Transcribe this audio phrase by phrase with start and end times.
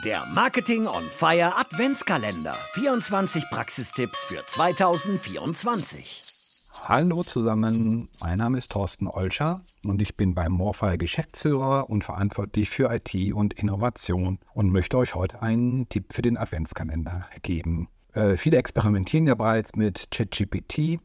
[0.00, 2.54] Der Marketing on Fire Adventskalender.
[2.72, 6.22] 24 Praxistipps für 2024.
[6.88, 12.70] Hallo zusammen, mein Name ist Thorsten Olscher und ich bin beim Morfire Geschäftsführer und verantwortlich
[12.70, 17.88] für IT und Innovation und möchte euch heute einen Tipp für den Adventskalender geben.
[18.14, 21.00] Äh, viele experimentieren ja bereits mit ChatGPT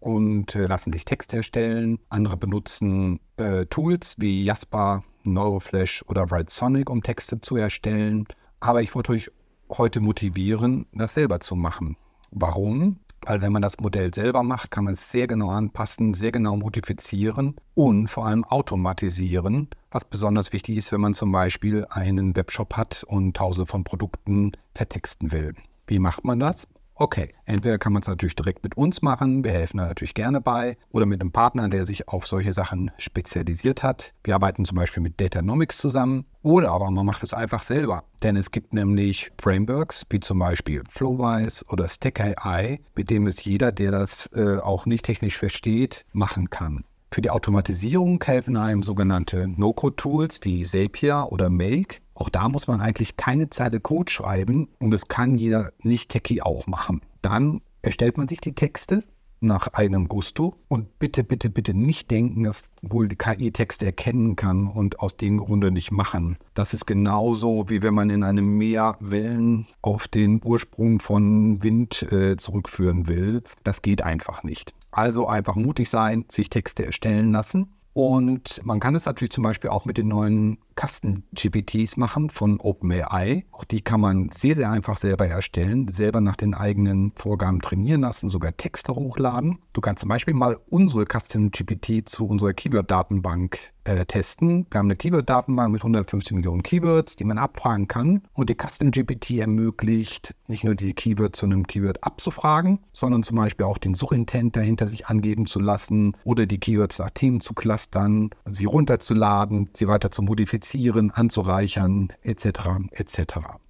[0.00, 1.98] und äh, lassen sich Text erstellen.
[2.08, 8.26] Andere benutzen äh, Tools wie Jasper, Neuroflash oder Writesonic, um Texte zu erstellen.
[8.60, 9.30] Aber ich wollte euch
[9.70, 11.96] heute motivieren, das selber zu machen.
[12.30, 12.98] Warum?
[13.26, 16.56] Weil wenn man das Modell selber macht, kann man es sehr genau anpassen, sehr genau
[16.56, 22.74] modifizieren und vor allem automatisieren, was besonders wichtig ist, wenn man zum Beispiel einen Webshop
[22.76, 25.54] hat und tausende von Produkten vertexten will.
[25.86, 26.68] Wie macht man das?
[26.96, 30.40] Okay, entweder kann man es natürlich direkt mit uns machen, wir helfen da natürlich gerne
[30.40, 34.12] bei, oder mit einem Partner, der sich auf solche Sachen spezialisiert hat.
[34.22, 38.04] Wir arbeiten zum Beispiel mit Datanomics zusammen, oder aber man macht es einfach selber.
[38.22, 43.42] Denn es gibt nämlich Frameworks wie zum Beispiel Flowwise oder Stack AI, mit dem es
[43.42, 46.84] jeder, der das äh, auch nicht technisch versteht, machen kann.
[47.10, 51.98] Für die Automatisierung helfen einem sogenannte No-Code-Tools wie Zapier oder Make.
[52.14, 56.66] Auch da muss man eigentlich keine Zeile Code schreiben und das kann jeder Nicht-Techie auch
[56.66, 57.00] machen.
[57.22, 59.04] Dann erstellt man sich die Texte
[59.40, 64.36] nach eigenem Gusto und bitte, bitte, bitte nicht denken, dass wohl die KI Texte erkennen
[64.36, 66.38] kann und aus dem Grunde nicht machen.
[66.54, 72.02] Das ist genauso, wie wenn man in einem Meer Wellen auf den Ursprung von Wind
[72.10, 73.42] äh, zurückführen will.
[73.64, 74.72] Das geht einfach nicht.
[74.90, 79.70] Also einfach mutig sein, sich Texte erstellen lassen und man kann es natürlich zum Beispiel
[79.70, 83.44] auch mit den neuen Kasten-GPTs machen von OpenAI.
[83.52, 88.00] Auch die kann man sehr, sehr einfach selber erstellen, selber nach den eigenen Vorgaben trainieren
[88.00, 89.58] lassen, sogar Texte hochladen.
[89.72, 94.66] Du kannst zum Beispiel mal unsere Custom-GPT zu unserer Keyword-Datenbank äh, testen.
[94.70, 98.22] Wir haben eine Keyword-Datenbank mit 150 Millionen Keywords, die man abfragen kann.
[98.32, 103.66] Und die Custom-GPT ermöglicht nicht nur die Keyword zu einem Keyword abzufragen, sondern zum Beispiel
[103.66, 108.30] auch den Suchintent dahinter sich angeben zu lassen oder die Keywords nach Themen zu clustern,
[108.50, 112.46] sie runterzuladen, sie weiter zu modifizieren modifizieren, anzureichern, etc.
[112.92, 113.18] etc.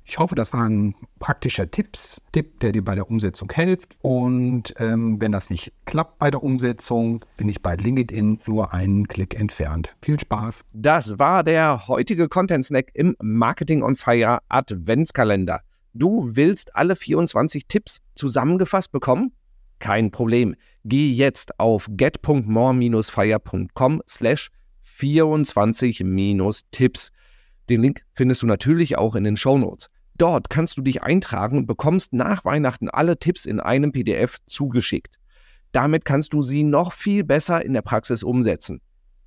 [0.04, 3.96] Ich hoffe, das war ein praktischer Tipps, Tipp, der dir bei der Umsetzung hilft.
[4.02, 9.08] Und ähm, wenn das nicht klappt bei der Umsetzung, bin ich bei LinkedIn nur einen
[9.08, 9.94] Klick entfernt.
[10.02, 10.60] Viel Spaß.
[10.72, 15.60] Das war der heutige Content Snack im Marketing on Fire Adventskalender.
[15.94, 19.32] Du willst alle 24 Tipps zusammengefasst bekommen?
[19.78, 20.54] Kein Problem.
[20.84, 24.50] Geh jetzt auf get.more-fire.com slash
[24.84, 27.10] 24-Tipps.
[27.68, 29.90] Den Link findest du natürlich auch in den Show Notes.
[30.16, 35.18] Dort kannst du dich eintragen und bekommst nach Weihnachten alle Tipps in einem PDF zugeschickt.
[35.72, 38.80] Damit kannst du sie noch viel besser in der Praxis umsetzen.